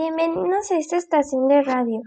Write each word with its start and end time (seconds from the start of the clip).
Bienvenidos 0.00 0.70
a 0.70 0.78
esta 0.78 0.96
estación 0.96 1.48
de 1.48 1.60
radio 1.60 2.02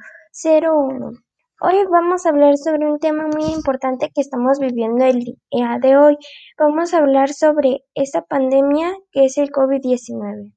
01. 0.46 1.12
Hoy 1.60 1.76
vamos 1.92 2.26
a 2.26 2.30
hablar 2.30 2.56
sobre 2.56 2.90
un 2.90 3.00
tema 3.00 3.28
muy 3.28 3.44
importante 3.52 4.10
que 4.16 4.22
estamos 4.22 4.60
viviendo 4.62 5.04
el 5.04 5.20
día 5.20 5.78
de 5.82 5.98
hoy. 5.98 6.18
Vamos 6.58 6.94
a 6.94 7.00
hablar 7.00 7.34
sobre 7.34 7.84
esta 7.94 8.22
pandemia 8.22 8.96
que 9.12 9.26
es 9.26 9.38
el 9.38 9.52
COVID-19. 9.52 10.54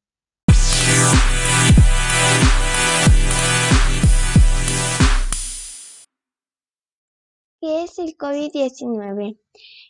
El 8.05 8.17
COVID-19? 8.17 9.39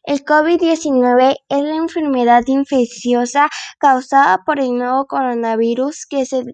El 0.04 0.24
COVID-19 0.24 1.36
es 1.48 1.62
la 1.62 1.76
enfermedad 1.76 2.42
infecciosa 2.46 3.48
causada 3.78 4.42
por 4.44 4.60
el 4.60 4.76
nuevo 4.76 5.06
coronavirus 5.06 6.06
que 6.06 6.26
se 6.26 6.44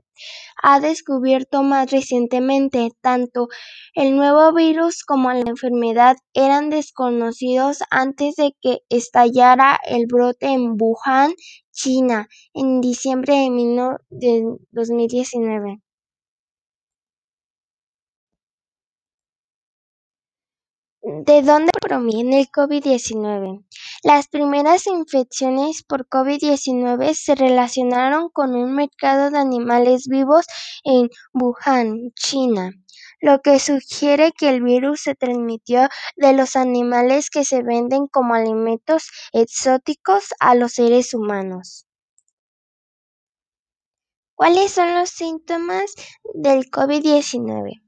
ha 0.62 0.80
descubierto 0.80 1.62
más 1.62 1.90
recientemente. 1.90 2.90
Tanto 3.00 3.48
el 3.94 4.16
nuevo 4.16 4.54
virus 4.54 5.04
como 5.04 5.32
la 5.32 5.40
enfermedad 5.40 6.16
eran 6.32 6.70
desconocidos 6.70 7.78
antes 7.90 8.36
de 8.36 8.52
que 8.60 8.78
estallara 8.88 9.78
el 9.88 10.06
brote 10.06 10.46
en 10.46 10.76
Wuhan, 10.80 11.34
China, 11.72 12.28
en 12.54 12.80
diciembre 12.80 13.48
de 14.10 14.44
2019. 14.70 15.80
¿De 21.12 21.42
dónde 21.42 21.72
proviene 21.80 22.38
el 22.38 22.52
COVID-19? 22.52 23.64
Las 24.04 24.28
primeras 24.28 24.86
infecciones 24.86 25.82
por 25.82 26.06
COVID-19 26.06 27.14
se 27.14 27.34
relacionaron 27.34 28.28
con 28.30 28.54
un 28.54 28.76
mercado 28.76 29.30
de 29.30 29.38
animales 29.38 30.06
vivos 30.06 30.46
en 30.84 31.08
Wuhan, 31.32 32.12
China, 32.14 32.70
lo 33.20 33.40
que 33.40 33.58
sugiere 33.58 34.30
que 34.30 34.50
el 34.50 34.62
virus 34.62 35.00
se 35.00 35.16
transmitió 35.16 35.88
de 36.14 36.32
los 36.32 36.54
animales 36.54 37.28
que 37.28 37.44
se 37.44 37.64
venden 37.64 38.06
como 38.06 38.34
alimentos 38.34 39.10
exóticos 39.32 40.26
a 40.38 40.54
los 40.54 40.74
seres 40.74 41.12
humanos. 41.12 41.86
¿Cuáles 44.36 44.70
son 44.70 44.94
los 44.94 45.10
síntomas 45.10 45.92
del 46.34 46.70
COVID-19? 46.70 47.82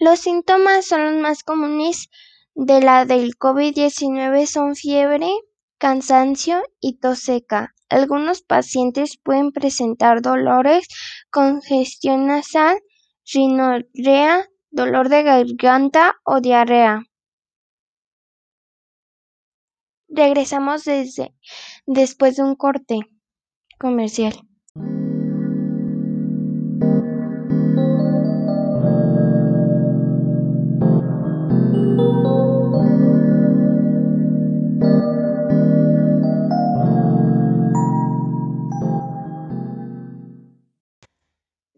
Los 0.00 0.18
síntomas 0.18 0.86
son 0.86 1.04
los 1.04 1.22
más 1.22 1.44
comunes 1.44 2.08
de 2.54 2.80
la 2.80 3.04
del 3.04 3.36
COVID-19 3.36 4.46
son 4.46 4.76
fiebre, 4.76 5.28
cansancio 5.78 6.62
y 6.80 6.98
tos 6.98 7.18
seca. 7.18 7.74
Algunos 7.88 8.42
pacientes 8.42 9.18
pueden 9.22 9.52
presentar 9.52 10.22
dolores, 10.22 10.88
congestión 11.30 12.26
nasal, 12.26 12.78
rinorrea, 13.32 14.48
dolor 14.70 15.08
de 15.08 15.22
garganta 15.22 16.16
o 16.24 16.40
diarrea. 16.40 17.04
Regresamos 20.08 20.84
desde, 20.84 21.34
después 21.86 22.36
de 22.36 22.44
un 22.44 22.54
corte 22.54 23.00
comercial. 23.78 24.34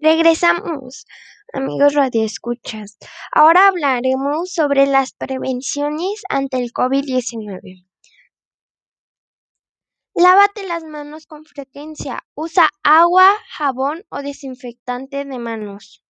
Regresamos, 0.06 1.04
amigos 1.52 1.94
radioescuchas. 1.94 2.96
Ahora 3.32 3.66
hablaremos 3.66 4.52
sobre 4.52 4.86
las 4.86 5.12
prevenciones 5.12 6.22
ante 6.28 6.58
el 6.58 6.72
COVID-19. 6.72 7.84
Lávate 10.14 10.62
las 10.62 10.84
manos 10.84 11.26
con 11.26 11.44
frecuencia. 11.44 12.24
Usa 12.36 12.68
agua, 12.84 13.34
jabón 13.48 14.04
o 14.08 14.22
desinfectante 14.22 15.24
de 15.24 15.38
manos. 15.40 16.04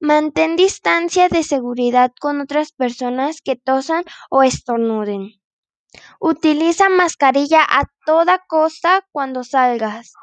Mantén 0.00 0.56
distancia 0.56 1.28
de 1.28 1.44
seguridad 1.44 2.10
con 2.20 2.40
otras 2.40 2.72
personas 2.72 3.42
que 3.42 3.54
tosan 3.54 4.02
o 4.28 4.42
estornuden. 4.42 5.40
Utiliza 6.18 6.88
mascarilla 6.88 7.62
a 7.62 7.84
toda 8.04 8.40
costa 8.48 9.06
cuando 9.12 9.44
salgas. 9.44 10.14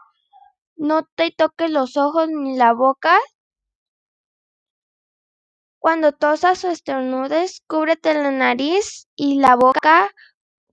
No 0.79 1.03
te 1.03 1.29
toques 1.31 1.69
los 1.69 1.97
ojos 1.97 2.29
ni 2.29 2.55
la 2.55 2.71
boca. 2.73 3.19
Cuando 5.77 6.13
tosas 6.13 6.63
o 6.63 6.69
estornudes, 6.69 7.61
cúbrete 7.67 8.13
la 8.13 8.31
nariz 8.31 9.09
y 9.17 9.41
la 9.41 9.57
boca 9.57 10.09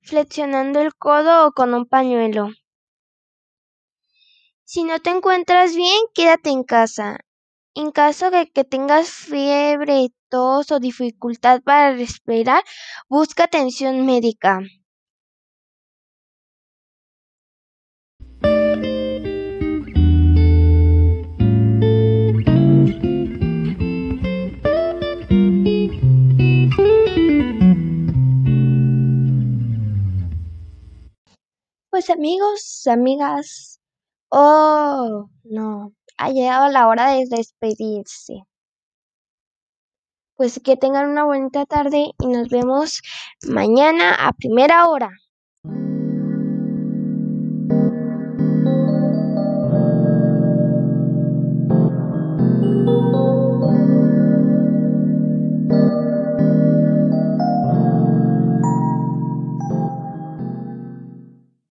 flexionando 0.02 0.78
el 0.80 0.94
codo 0.94 1.48
o 1.48 1.52
con 1.52 1.74
un 1.74 1.86
pañuelo. 1.86 2.50
Si 4.62 4.84
no 4.84 5.00
te 5.00 5.10
encuentras 5.10 5.74
bien, 5.74 6.00
quédate 6.14 6.50
en 6.50 6.62
casa. 6.62 7.18
En 7.74 7.90
caso 7.90 8.30
de 8.30 8.48
que 8.48 8.62
tengas 8.62 9.10
fiebre, 9.10 10.10
tos 10.28 10.70
o 10.70 10.78
dificultad 10.78 11.62
para 11.62 11.94
respirar, 11.94 12.62
busca 13.08 13.42
atención 13.44 14.06
médica. 14.06 14.60
Pues 31.96 32.10
amigos, 32.10 32.86
amigas, 32.88 33.80
oh, 34.28 35.30
no, 35.44 35.94
ha 36.18 36.28
llegado 36.28 36.68
la 36.68 36.88
hora 36.88 37.12
de 37.12 37.24
despedirse. 37.26 38.42
Pues 40.34 40.60
que 40.62 40.76
tengan 40.76 41.08
una 41.08 41.24
bonita 41.24 41.64
tarde 41.64 42.10
y 42.18 42.26
nos 42.26 42.50
vemos 42.50 43.00
mañana 43.48 44.14
a 44.14 44.34
primera 44.34 44.86
hora. 44.90 45.08